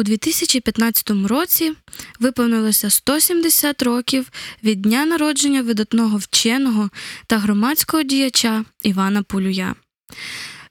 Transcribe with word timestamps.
У 0.00 0.02
2015 0.02 1.10
році 1.10 1.72
виповнилося 2.20 2.90
170 2.90 3.82
років 3.82 4.30
від 4.64 4.82
дня 4.82 5.06
народження 5.06 5.62
видатного 5.62 6.18
вченого 6.18 6.90
та 7.26 7.38
громадського 7.38 8.02
діяча 8.02 8.64
Івана 8.82 9.22
Полюя. 9.22 9.74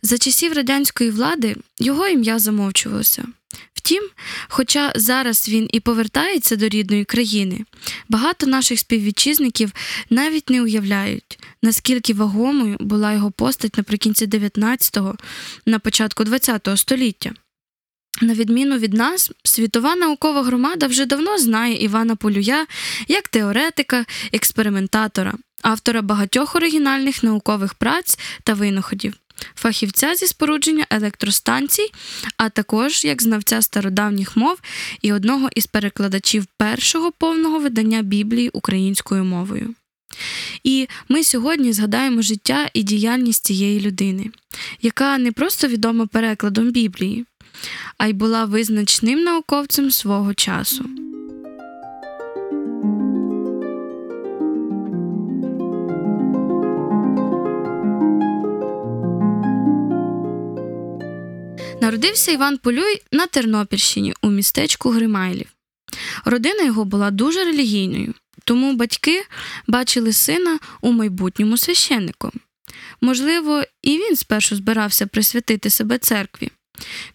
За 0.02 0.18
часів 0.18 0.54
радянської 0.54 1.12
влади 1.12 1.56
його 1.80 2.08
ім'я 2.08 2.40
замовчувалося. 2.40 3.26
Втім, 3.74 4.10
хоча 4.48 4.94
зараз 4.96 5.50
він 5.50 5.70
і 5.72 5.80
повертається 5.80 6.56
до 6.56 6.70
рідної 6.70 7.06
країни, 7.06 7.66
багато 8.08 8.48
наших 8.48 8.80
співвітчизників 8.80 9.72
навіть 10.10 10.50
не 10.50 10.62
уявляють, 10.62 11.40
наскільки 11.64 12.14
вагомою 12.14 12.78
була 12.80 13.14
його 13.14 13.32
постать 13.32 13.78
наприкінці 13.78 14.28
19-го, 14.28 15.16
на 15.66 15.80
початку 15.80 16.24
20-го 16.24 16.78
століття. 16.78 17.32
На 18.22 18.34
відміну 18.34 18.78
від 18.78 18.94
нас, 18.94 19.32
світова 19.44 19.96
наукова 19.96 20.44
громада 20.44 20.88
вже 20.88 21.06
давно 21.06 21.38
знає 21.38 21.84
Івана 21.84 22.16
Полюя 22.16 22.66
як 23.08 23.28
теоретика, 23.28 24.06
експериментатора, 24.34 25.34
автора 25.62 26.02
багатьох 26.02 26.56
оригінальних 26.56 27.24
наукових 27.24 27.74
праць 27.74 28.20
та 28.44 28.54
винаходів, 28.54 29.14
фахівця 29.56 30.16
зі 30.16 30.28
спорудження 30.28 30.86
електростанцій, 30.90 31.92
а 32.38 32.50
також 32.50 33.06
як 33.06 33.22
знавця 33.22 33.62
стародавніх 33.62 34.38
мов 34.38 34.60
і 35.02 35.14
одного 35.14 35.50
із 35.56 35.68
перекладачів 35.68 36.46
першого 36.58 37.12
повного 37.12 37.60
видання 37.60 38.02
Біблії 38.02 38.50
українською 38.54 39.24
мовою. 39.24 39.76
І 40.64 40.88
ми 41.10 41.24
сьогодні 41.24 41.74
згадаємо 41.74 42.22
життя 42.22 42.70
і 42.74 42.84
діяльність 42.84 43.46
цієї 43.46 43.82
людини, 43.82 44.32
яка 44.82 45.18
не 45.18 45.32
просто 45.32 45.68
відома 45.68 46.06
перекладом 46.06 46.72
Біблії, 46.72 47.26
а 47.98 48.08
й 48.08 48.14
була 48.14 48.46
визначним 48.46 49.24
науковцем 49.24 49.92
свого 49.92 50.34
часу. 50.34 50.86
Народився 61.82 62.32
Іван 62.32 62.58
Полюй 62.58 63.02
на 63.12 63.28
Тернопільщині 63.28 64.14
у 64.22 64.30
містечку 64.30 64.90
Гримайлів. 64.90 65.48
Родина 66.26 66.64
його 66.64 66.86
була 66.86 67.12
дуже 67.12 67.44
релігійною, 67.46 68.14
тому 68.44 68.74
батьки 68.74 69.24
бачили 69.68 70.14
сина 70.14 70.60
у 70.82 70.92
майбутньому 70.92 71.58
священником. 71.58 72.32
Можливо, 73.02 73.64
і 73.82 73.98
він 73.98 74.16
спершу 74.16 74.56
збирався 74.56 75.08
присвятити 75.08 75.70
себе 75.70 75.98
церкві. 75.98 76.52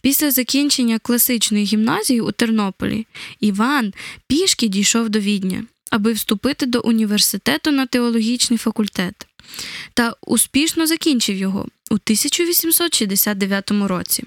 Після 0.01 0.31
закінчення 0.31 0.99
класичної 0.99 1.65
гімназії 1.65 2.21
у 2.21 2.31
Тернополі 2.31 3.07
Іван 3.39 3.93
пішки 4.27 4.67
дійшов 4.67 5.09
до 5.09 5.19
Відня, 5.19 5.63
аби 5.91 6.13
вступити 6.13 6.65
до 6.65 6.79
університету 6.79 7.71
на 7.71 7.85
теологічний 7.85 8.57
факультет, 8.57 9.27
та 9.93 10.15
успішно 10.21 10.87
закінчив 10.87 11.37
його 11.37 11.67
у 11.91 11.93
1869 11.93 13.71
році. 13.71 14.23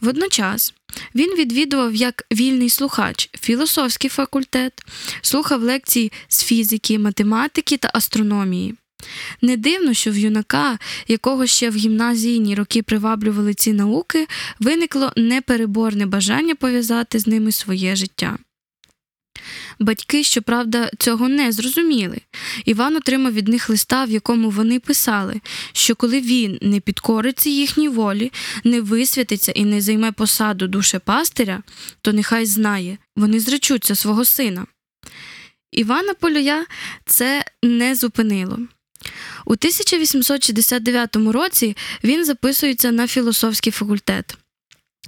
Водночас 0.00 0.74
він 1.14 1.34
відвідував 1.34 1.94
як 1.94 2.26
вільний 2.32 2.70
слухач 2.70 3.30
філософський 3.40 4.10
факультет, 4.10 4.72
слухав 5.22 5.62
лекції 5.62 6.12
з 6.28 6.42
фізики, 6.42 6.98
математики 6.98 7.76
та 7.76 7.90
астрономії. 7.94 8.74
Не 9.42 9.56
дивно, 9.56 9.94
що 9.94 10.10
в 10.10 10.16
юнака, 10.16 10.78
якого 11.08 11.46
ще 11.46 11.70
в 11.70 11.76
гімназійні 11.76 12.54
роки 12.54 12.82
приваблювали 12.82 13.54
ці 13.54 13.72
науки, 13.72 14.26
виникло 14.60 15.12
непереборне 15.16 16.06
бажання 16.06 16.54
пов'язати 16.54 17.18
з 17.18 17.26
ними 17.26 17.52
своє 17.52 17.96
життя. 17.96 18.38
Батьки, 19.78 20.22
щоправда, 20.22 20.90
цього 20.98 21.28
не 21.28 21.52
зрозуміли. 21.52 22.20
Іван 22.64 22.96
отримав 22.96 23.32
від 23.32 23.48
них 23.48 23.68
листа, 23.68 24.04
в 24.04 24.10
якому 24.10 24.50
вони 24.50 24.80
писали, 24.80 25.40
що 25.72 25.94
коли 25.96 26.20
він 26.20 26.58
не 26.62 26.80
підкориться 26.80 27.50
їхній 27.50 27.88
волі, 27.88 28.32
не 28.64 28.80
висвятиться 28.80 29.52
і 29.52 29.64
не 29.64 29.80
займе 29.80 30.12
посаду 30.12 30.66
душепастиря, 30.66 31.62
то 32.00 32.12
нехай 32.12 32.46
знає, 32.46 32.98
вони 33.16 33.40
зречуться 33.40 33.94
свого 33.94 34.24
сина. 34.24 34.66
Івана 35.72 36.14
Полюя 36.14 36.66
це 37.06 37.44
не 37.62 37.94
зупинило. 37.94 38.58
У 39.44 39.52
1869 39.52 41.16
році 41.16 41.76
він 42.04 42.24
записується 42.24 42.92
на 42.92 43.08
філософський 43.08 43.72
факультет. 43.72 44.36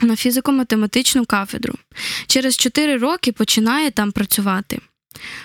На 0.03 0.15
фізико-математичну 0.15 1.27
кафедру. 1.27 1.75
Через 2.27 2.57
4 2.57 2.97
роки 2.97 3.33
починає 3.33 3.91
там 3.91 4.13
працювати. 4.13 4.81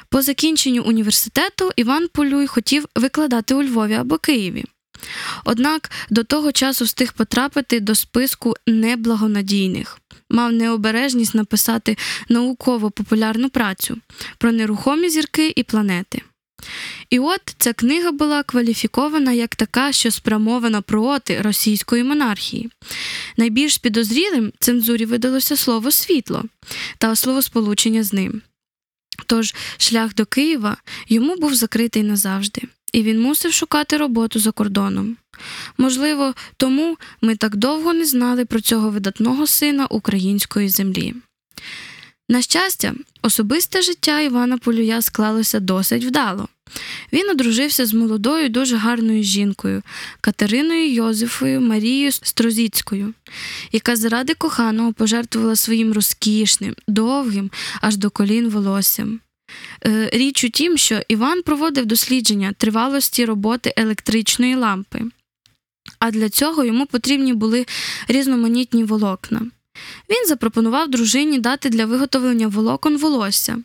По 0.09 0.21
закінченню 0.21 0.83
університету 0.83 1.71
Іван 1.75 2.07
Полюй 2.07 2.47
хотів 2.47 2.85
викладати 2.95 3.55
у 3.55 3.63
Львові 3.63 3.93
або 3.93 4.17
Києві. 4.17 4.65
Однак 5.45 5.91
до 6.09 6.23
того 6.23 6.51
часу 6.51 6.85
встиг 6.85 7.13
потрапити 7.13 7.79
до 7.79 7.95
списку 7.95 8.53
неблагонадійних, 8.67 9.99
мав 10.29 10.53
необережність 10.53 11.35
написати 11.35 11.97
науково 12.29 12.91
популярну 12.91 13.49
працю 13.49 13.97
про 14.37 14.51
нерухомі 14.51 15.09
зірки 15.09 15.53
і 15.55 15.63
планети. 15.63 16.21
І 17.13 17.19
от 17.19 17.41
ця 17.57 17.73
книга 17.73 18.11
була 18.11 18.43
кваліфікована 18.43 19.31
як 19.31 19.55
така, 19.55 19.91
що 19.91 20.11
спрямована 20.11 20.81
проти 20.81 21.41
російської 21.41 22.03
монархії. 22.03 22.69
Найбільш 23.37 23.77
підозрілим 23.77 24.51
цензурі 24.59 25.05
видалося 25.05 25.57
слово 25.57 25.91
світло 25.91 26.43
та 26.97 27.15
словосполучення 27.15 28.03
з 28.03 28.13
ним. 28.13 28.41
Тож 29.25 29.55
шлях 29.77 30.13
до 30.13 30.25
Києва 30.25 30.77
йому 31.07 31.35
був 31.35 31.55
закритий 31.55 32.03
назавжди, 32.03 32.61
і 32.93 33.03
він 33.03 33.21
мусив 33.21 33.53
шукати 33.53 33.97
роботу 33.97 34.39
за 34.39 34.51
кордоном. 34.51 35.17
Можливо, 35.77 36.33
тому 36.57 36.97
ми 37.21 37.35
так 37.35 37.55
довго 37.55 37.93
не 37.93 38.05
знали 38.05 38.45
про 38.45 38.61
цього 38.61 38.89
видатного 38.89 39.47
сина 39.47 39.85
української 39.85 40.69
землі. 40.69 41.13
На 42.29 42.41
щастя, 42.41 42.93
особисте 43.21 43.81
життя 43.81 44.21
Івана 44.21 44.57
Полюя 44.57 45.01
склалося 45.01 45.59
досить 45.59 46.05
вдало. 46.05 46.47
Він 47.13 47.29
одружився 47.29 47.85
з 47.85 47.93
молодою, 47.93 48.49
дуже 48.49 48.77
гарною 48.77 49.23
жінкою 49.23 49.81
Катериною 50.21 50.93
Йозефою 50.93 51.61
Марією 51.61 52.11
Строзіцькою, 52.11 53.13
яка 53.71 53.95
заради 53.95 54.33
коханого 54.33 54.93
пожертвувала 54.93 55.55
своїм 55.55 55.93
розкішним, 55.93 56.75
довгим, 56.87 57.51
аж 57.81 57.97
до 57.97 58.09
колін 58.09 58.49
волоссям. 58.49 59.19
Е, 59.85 60.09
річ 60.13 60.43
у 60.43 60.49
тім, 60.49 60.77
що 60.77 61.01
Іван 61.07 61.41
проводив 61.41 61.85
дослідження 61.85 62.53
тривалості 62.57 63.25
роботи 63.25 63.73
електричної 63.77 64.55
лампи, 64.55 65.01
а 65.99 66.11
для 66.11 66.29
цього 66.29 66.63
йому 66.63 66.85
потрібні 66.85 67.33
були 67.33 67.65
різноманітні 68.07 68.83
волокна. 68.83 69.41
Він 70.09 70.27
запропонував 70.27 70.89
дружині 70.89 71.39
дати 71.39 71.69
для 71.69 71.85
виготовлення 71.85 72.47
волокон 72.47 72.97
волосся. 72.97 73.57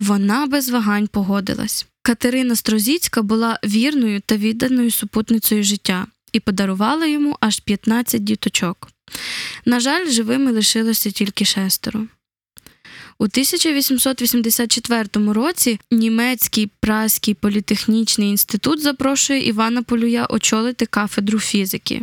Вона 0.00 0.46
без 0.46 0.68
вагань 0.68 1.06
погодилась. 1.06 1.86
Катерина 2.06 2.56
Строзіцька 2.56 3.22
була 3.22 3.58
вірною 3.64 4.20
та 4.20 4.36
відданою 4.36 4.90
супутницею 4.90 5.64
життя 5.64 6.06
і 6.32 6.40
подарувала 6.40 7.06
йому 7.06 7.36
аж 7.40 7.60
15 7.60 8.24
діточок. 8.24 8.88
На 9.64 9.80
жаль, 9.80 10.10
живими 10.10 10.52
лишилося 10.52 11.10
тільки 11.10 11.44
шестеро. 11.44 12.06
У 13.18 13.24
1884 13.24 15.08
році 15.14 15.80
німецький 15.90 16.70
праський 16.80 17.34
політехнічний 17.34 18.28
інститут 18.28 18.80
запрошує 18.80 19.46
Івана 19.46 19.82
Полюя 19.82 20.26
очолити 20.30 20.86
кафедру 20.86 21.38
фізики. 21.38 22.02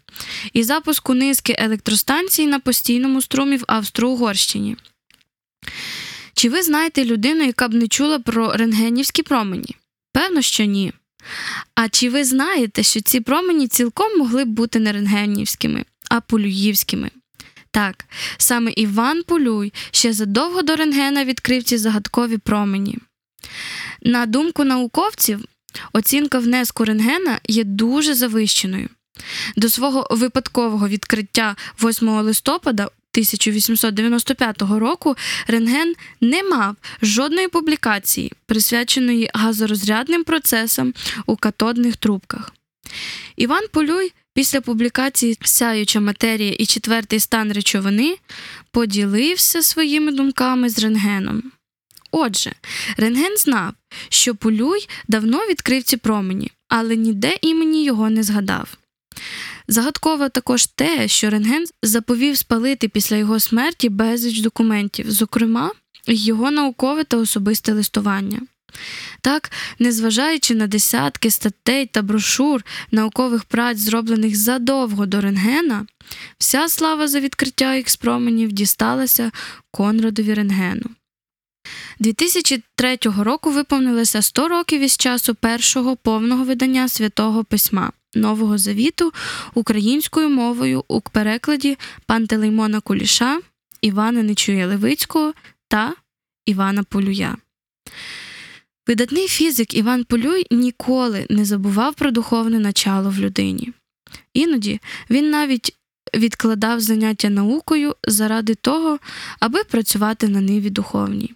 і 0.52 0.62
запуску 0.62 1.14
низки 1.14 1.56
електростанцій 1.58 2.46
на 2.46 2.58
постійному 2.58 3.22
струмі 3.22 3.56
в 3.56 3.64
Австро-Угорщині. 3.68 4.76
Чи 6.34 6.48
ви 6.48 6.62
знаєте 6.62 7.04
людину, 7.04 7.44
яка 7.44 7.68
б 7.68 7.74
не 7.74 7.88
чула 7.88 8.18
про 8.18 8.52
рентгенівські 8.52 9.22
промені? 9.22 9.76
Певно, 10.12 10.42
що 10.42 10.64
ні. 10.64 10.92
А 11.74 11.88
чи 11.88 12.10
ви 12.10 12.24
знаєте, 12.24 12.82
що 12.82 13.00
ці 13.00 13.20
промені 13.20 13.68
цілком 13.68 14.18
могли 14.18 14.44
б 14.44 14.48
бути 14.48 14.78
не 14.78 14.92
рентгенівськими, 14.92 15.84
а 16.10 16.20
полюївськими? 16.20 17.10
Так, 17.74 18.04
саме 18.38 18.72
Іван 18.76 19.22
Полюй 19.22 19.72
ще 19.90 20.12
задовго 20.12 20.62
до 20.62 20.76
рентгена 20.76 21.24
відкрив 21.24 21.62
ці 21.62 21.78
загадкові 21.78 22.38
промені. 22.38 22.98
На 24.02 24.26
думку 24.26 24.64
науковців, 24.64 25.44
оцінка 25.92 26.38
внеску 26.38 26.84
рентгена 26.84 27.40
є 27.48 27.64
дуже 27.64 28.14
завищеною. 28.14 28.88
До 29.56 29.68
свого 29.68 30.06
випадкового 30.10 30.88
відкриття 30.88 31.56
8 31.84 32.08
листопада 32.08 32.82
1895 32.84 34.62
року 34.62 35.16
рентген 35.46 35.94
не 36.20 36.42
мав 36.42 36.76
жодної 37.02 37.48
публікації, 37.48 38.32
присвяченої 38.46 39.30
газорозрядним 39.34 40.24
процесам 40.24 40.94
у 41.26 41.36
катодних 41.36 41.96
трубках. 41.96 42.52
Іван 43.36 43.62
Полюй 43.72 44.12
після 44.34 44.60
публікації 44.60 45.38
Сяюча 45.44 46.00
матерія 46.00 46.56
і 46.58 46.66
четвертий 46.66 47.20
стан 47.20 47.52
речовини 47.52 48.16
поділився 48.70 49.62
своїми 49.62 50.12
думками 50.12 50.68
з 50.68 50.78
рентгеном. 50.78 51.42
Отже, 52.10 52.52
рентген 52.96 53.36
знав, 53.36 53.72
що 54.08 54.34
Полюй 54.34 54.88
давно 55.08 55.38
відкрив 55.38 55.82
ці 55.82 55.96
промені, 55.96 56.50
але 56.68 56.96
ніде 56.96 57.36
імені 57.42 57.84
його 57.84 58.10
не 58.10 58.22
згадав. 58.22 58.76
Загадково 59.68 60.28
також 60.28 60.66
те, 60.66 61.08
що 61.08 61.30
рентген 61.30 61.64
заповів 61.82 62.36
спалити 62.36 62.88
після 62.88 63.16
його 63.16 63.40
смерті 63.40 63.88
безліч 63.88 64.40
документів, 64.40 65.10
зокрема, 65.10 65.72
його 66.06 66.50
наукове 66.50 67.04
та 67.04 67.16
особисте 67.16 67.72
листування. 67.72 68.40
Так, 69.20 69.52
незважаючи 69.78 70.54
на 70.54 70.66
десятки 70.66 71.30
статей 71.30 71.86
та 71.86 72.02
брошур 72.02 72.64
наукових 72.90 73.44
праць, 73.44 73.78
зроблених 73.78 74.36
задовго 74.36 75.06
до 75.06 75.20
рентгена, 75.20 75.86
вся 76.38 76.68
слава 76.68 77.08
за 77.08 77.20
відкриття 77.20 77.74
ікс-променів 77.74 78.52
дісталася 78.52 79.30
Конрадові 79.70 80.34
рентгену. 80.34 80.90
2003 81.98 82.98
року 83.18 83.50
виповнилося 83.50 84.22
100 84.22 84.48
років 84.48 84.80
із 84.80 84.96
часу 84.96 85.34
першого 85.34 85.96
повного 85.96 86.44
видання 86.44 86.88
святого 86.88 87.44
письма 87.44 87.92
Нового 88.14 88.58
Завіту 88.58 89.12
українською 89.54 90.30
мовою 90.30 90.84
у 90.88 91.00
перекладі 91.00 91.78
Пантелеймона 92.06 92.80
Куліша, 92.80 93.40
Івана 93.80 94.22
Нечуя 94.22 94.66
Левицького 94.66 95.34
та 95.68 95.94
Івана 96.46 96.82
Полюя. 96.82 97.36
Видатний 98.86 99.28
фізик 99.28 99.74
Іван 99.74 100.04
Полюй 100.04 100.46
ніколи 100.50 101.26
не 101.30 101.44
забував 101.44 101.94
про 101.94 102.10
духовне 102.10 102.58
начало 102.58 103.10
в 103.10 103.18
людині. 103.18 103.72
Іноді 104.34 104.80
він 105.10 105.30
навіть 105.30 105.76
відкладав 106.14 106.80
заняття 106.80 107.30
наукою 107.30 107.96
заради 108.04 108.54
того, 108.54 108.98
аби 109.40 109.64
працювати 109.64 110.28
на 110.28 110.40
ниві 110.40 110.70
духовній. 110.70 111.34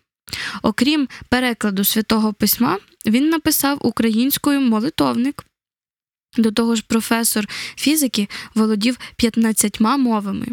Окрім 0.62 1.08
перекладу 1.28 1.84
святого 1.84 2.32
письма, 2.32 2.78
він 3.06 3.28
написав 3.28 3.78
українською 3.80 4.60
молитовник. 4.60 5.44
До 6.36 6.52
того 6.52 6.74
ж, 6.74 6.84
професор 6.86 7.48
фізики 7.76 8.28
володів 8.54 8.98
15 9.16 9.80
мовами. 9.80 10.46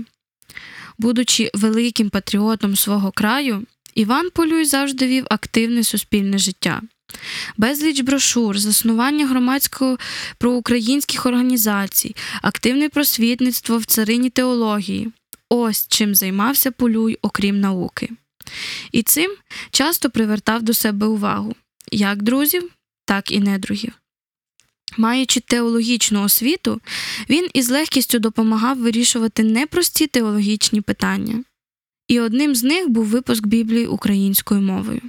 Будучи 0.98 1.52
великим 1.54 2.10
патріотом 2.10 2.76
свого 2.76 3.12
краю, 3.12 3.64
Іван 3.96 4.30
Полюй 4.30 4.66
завжди 4.66 5.08
вів 5.08 5.26
активне 5.30 5.84
суспільне 5.84 6.38
життя. 6.38 6.82
Безліч 7.58 8.02
брошур, 8.02 8.58
заснування 8.58 9.28
громадського 9.28 9.98
проукраїнських 10.38 11.26
організацій, 11.26 12.16
активне 12.42 12.90
просвітництво 12.90 13.78
в 13.78 13.86
царині 13.86 14.30
теології. 14.30 15.12
Ось 15.50 15.88
чим 15.88 16.16
займався 16.16 16.72
Полюй, 16.72 17.18
окрім 17.22 17.60
науки. 17.60 18.10
І 18.92 19.04
цим 19.04 19.36
часто 19.72 20.10
привертав 20.10 20.64
до 20.64 20.74
себе 20.74 21.08
увагу 21.08 21.56
як 21.92 22.24
друзів, 22.24 22.72
так 23.06 23.32
і 23.32 23.40
недругів. 23.40 23.94
Маючи 24.98 25.40
теологічну 25.40 26.24
освіту, 26.24 26.82
він 27.30 27.50
із 27.54 27.70
легкістю 27.70 28.20
допомагав 28.20 28.78
вирішувати 28.78 29.44
непрості 29.44 30.08
теологічні 30.08 30.82
питання. 30.82 31.44
І 32.08 32.20
одним 32.20 32.56
з 32.56 32.64
них 32.64 32.90
був 32.90 33.06
випуск 33.06 33.48
Біблії 33.48 33.88
українською 33.88 34.62
мовою. 34.62 35.02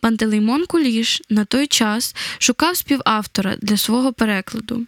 Пантелеймон 0.00 0.66
Куліш 0.66 1.22
на 1.30 1.44
той 1.44 1.66
час 1.66 2.14
шукав 2.38 2.76
співавтора 2.76 3.56
для 3.62 3.76
свого 3.76 4.12
перекладу, 4.12 4.86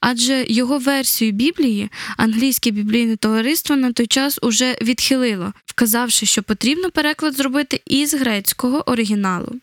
адже 0.00 0.44
його 0.48 0.78
версію 0.78 1.32
Біблії 1.32 1.90
англійське 2.16 2.70
біблійне 2.70 3.16
товариство 3.16 3.76
на 3.76 3.92
той 3.92 4.06
час 4.06 4.38
уже 4.42 4.78
відхилило, 4.82 5.52
вказавши, 5.66 6.26
що 6.26 6.42
потрібно 6.42 6.90
переклад 6.90 7.36
зробити 7.36 7.80
із 7.86 8.14
грецького 8.14 8.90
оригіналу. 8.90 9.56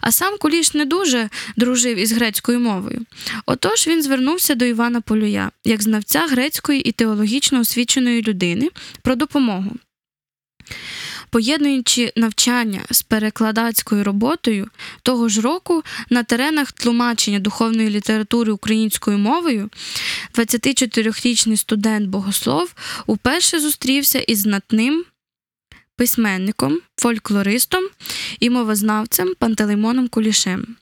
А 0.00 0.12
сам 0.12 0.38
Куліш 0.38 0.74
не 0.74 0.84
дуже 0.84 1.28
дружив 1.56 1.96
із 1.96 2.12
грецькою 2.12 2.60
мовою. 2.60 3.06
Отож 3.46 3.86
він 3.86 4.02
звернувся 4.02 4.54
до 4.54 4.64
Івана 4.64 5.00
Полюя 5.00 5.50
як 5.64 5.82
знавця 5.82 6.26
грецької 6.26 6.80
і 6.80 6.92
теологічно 6.92 7.60
освіченої 7.60 8.22
людини 8.22 8.68
про 9.02 9.14
допомогу. 9.14 9.76
Поєднуючи 11.30 12.12
навчання 12.16 12.80
з 12.90 13.02
перекладацькою 13.02 14.04
роботою, 14.04 14.68
того 15.02 15.28
ж 15.28 15.40
року 15.40 15.82
на 16.10 16.22
теренах 16.22 16.72
тлумачення 16.72 17.38
духовної 17.38 17.90
літератури 17.90 18.52
українською 18.52 19.18
мовою 19.18 19.70
24-річний 20.34 21.56
студент 21.56 22.08
богослов 22.08 22.74
уперше 23.06 23.60
зустрівся 23.60 24.18
із 24.18 24.38
знатним 24.38 25.04
письменником, 25.96 26.80
фольклористом 26.96 27.84
і 28.40 28.50
мовознавцем 28.50 29.34
Пантелеймоном 29.38 30.08
Кулішем, 30.08 30.76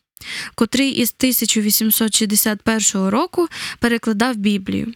котрий 0.55 0.91
із 0.91 1.15
1861 1.19 3.09
року 3.09 3.49
перекладав 3.79 4.37
Біблію. 4.37 4.93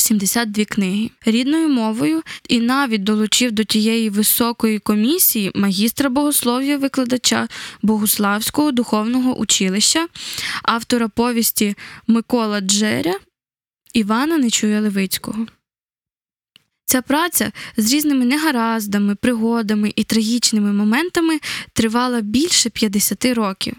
72 0.00 0.64
книги 0.64 1.10
рідною 1.26 1.68
мовою 1.68 2.22
і 2.48 2.60
навіть 2.60 3.04
долучив 3.04 3.52
до 3.52 3.64
тієї 3.64 4.10
високої 4.10 4.78
комісії 4.78 5.52
магістра 5.54 6.08
богослов'я 6.08 6.78
викладача 6.78 7.48
Богославського 7.82 8.72
духовного 8.72 9.34
училища, 9.34 10.08
автора 10.62 11.08
повісті 11.08 11.74
Микола 12.06 12.60
Джеря 12.60 13.14
Івана 13.92 14.38
Нечуя 14.38 14.80
Левицького. 14.80 15.46
Ця 16.84 17.02
праця 17.02 17.52
з 17.76 17.92
різними 17.92 18.24
негараздами, 18.24 19.14
пригодами 19.14 19.92
і 19.96 20.04
трагічними 20.04 20.72
моментами 20.72 21.38
тривала 21.72 22.20
більше 22.20 22.70
50 22.70 23.24
років. 23.24 23.76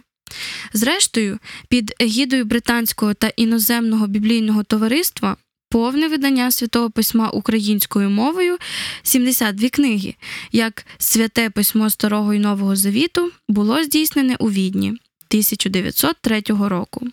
Зрештою, 0.74 1.40
під 1.70 1.96
егідою 2.00 2.46
британського 2.46 3.14
та 3.14 3.28
іноземного 3.28 4.08
біблійного 4.08 4.64
товариства 4.64 5.38
повне 5.70 6.08
видання 6.08 6.52
святого 6.52 6.90
письма 6.90 7.30
українською 7.30 8.10
мовою 8.10 8.58
72 9.04 9.70
книги, 9.70 10.16
як 10.52 10.86
святе 10.98 11.50
письмо 11.50 11.90
Старого 11.90 12.34
і 12.34 12.40
Нового 12.40 12.76
Завіту 12.76 13.32
було 13.48 13.84
здійснене 13.84 14.36
у 14.40 14.52
Відні 14.52 14.90
1903 14.90 16.42
року. 16.48 17.08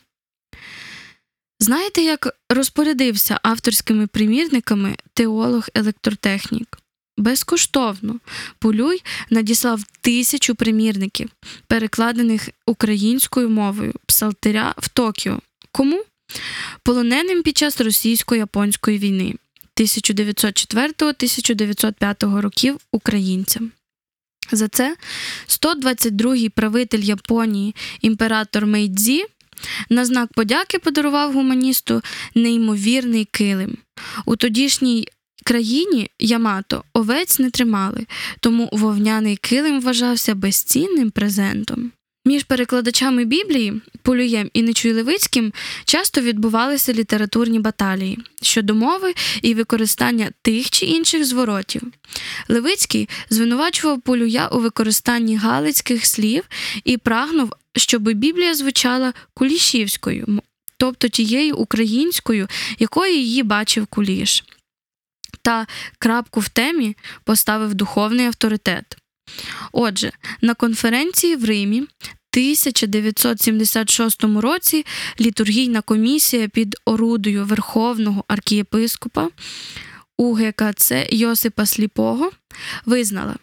Знаєте, 1.61 2.03
як 2.03 2.37
розпорядився 2.51 3.41
авторськими 3.43 4.07
примірниками 4.07 4.97
теолог 5.15 5.69
електротехнік? 5.75 6.79
Безкоштовно 7.17 8.21
Полюй 8.59 9.03
надіслав 9.31 9.83
тисячу 10.01 10.55
примірників, 10.55 11.31
перекладених 11.67 12.49
українською 12.67 13.51
мовою 13.51 13.93
псалтиря 14.07 14.75
в 14.79 14.89
Токіо. 14.89 15.41
Кому? 15.73 16.05
Полоненим 16.83 17.43
під 17.43 17.57
час 17.57 17.81
російсько-японської 17.81 18.99
війни 18.99 19.35
1904-1905 19.77 22.41
років 22.41 22.79
українцям. 22.93 23.73
За 24.53 24.69
це 24.69 24.97
122-й 25.49 26.49
правитель 26.49 27.01
Японії 27.01 27.75
імператор 28.01 28.67
Мейдзі 28.67 29.25
на 29.91 30.05
знак 30.05 30.33
подяки 30.33 30.79
подарував 30.79 31.33
гуманісту 31.33 32.03
неймовірний 32.35 33.25
килим. 33.25 33.77
У 34.25 34.37
тодішній 34.37 35.09
країні 35.45 36.11
Ямато 36.19 36.85
овець 36.93 37.39
не 37.39 37.51
тримали, 37.51 38.07
тому 38.41 38.69
вовняний 38.73 39.37
килим 39.37 39.81
вважався 39.81 40.35
безцінним 40.35 41.11
презентом. 41.11 41.93
Між 42.27 42.43
перекладачами 42.43 43.25
Біблії 43.25 43.83
Полюєм 44.03 44.51
і 44.53 44.63
Нечуй-Левицьким 44.63 45.53
часто 45.85 46.21
відбувалися 46.21 46.93
літературні 46.93 47.59
баталії 47.59 48.19
щодо 48.43 48.75
мови 48.75 49.15
і 49.43 49.55
використання 49.55 50.31
тих 50.43 50.71
чи 50.71 50.87
інших 50.87 51.25
зворотів. 51.25 51.83
Левицький 52.49 53.09
звинувачував 53.31 54.01
Полюя 54.01 54.49
у 54.49 54.61
використанні 54.61 55.37
галицьких 55.37 56.07
слів 56.07 56.45
і 56.85 56.97
прагнув, 56.97 57.53
щоб 57.77 58.03
Біблія 58.03 58.55
звучала 58.55 59.13
кулішівською, 59.35 60.41
тобто 60.77 61.09
тією 61.09 61.57
українською, 61.57 62.49
якою 62.79 63.15
її 63.15 63.43
бачив 63.43 63.87
Куліш. 63.87 64.45
Та 65.43 65.67
крапку 65.99 66.41
в 66.41 66.49
темі 66.49 66.97
поставив 67.25 67.75
духовний 67.75 68.27
авторитет. 68.27 68.97
Отже, 69.73 70.13
на 70.41 70.55
конференції 70.55 71.37
в 71.37 71.45
Римі 71.45 71.81
1976 71.81 74.25
році 74.25 74.87
літургійна 75.21 75.81
комісія 75.81 76.49
під 76.49 76.77
орудою 76.85 77.45
Верховного 77.45 78.25
архієпископа 78.29 79.29
УГКЦ 80.19 80.93
Йосипа 81.11 81.67
Сліпого 81.67 82.31
визнала, 82.87 83.37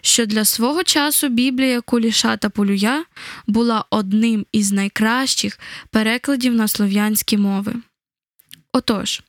що 0.00 0.26
для 0.26 0.44
свого 0.44 0.84
часу 0.84 1.28
Біблія 1.28 1.80
Куліша 1.80 2.36
та 2.36 2.48
Полюя 2.48 3.04
була 3.46 3.84
одним 3.90 4.46
із 4.52 4.72
найкращих 4.72 5.58
перекладів 5.90 6.54
на 6.54 6.68
слов'янські 6.68 7.36
мови. 7.36 7.74
Отож, 8.72 9.22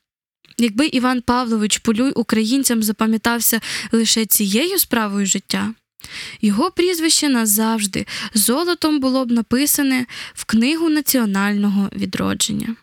якби 0.58 0.86
Іван 0.86 1.22
Павлович 1.22 1.78
Полюй 1.78 2.12
українцям 2.12 2.84
запам'ятався 2.84 3.62
лише 3.92 4.26
цією 4.26 4.80
справою 4.80 5.26
життя, 5.26 5.74
його 6.42 6.72
прізвище 6.72 7.30
назавжди 7.30 8.06
золотом 8.34 9.00
було 9.00 9.26
б 9.26 9.32
написане 9.32 10.06
в 10.34 10.46
книгу 10.46 10.90
національного 10.90 11.90
відродження. 11.96 12.76